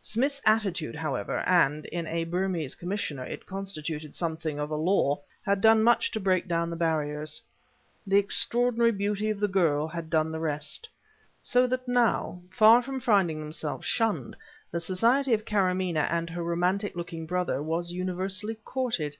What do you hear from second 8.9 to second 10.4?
beauty of the girl had done the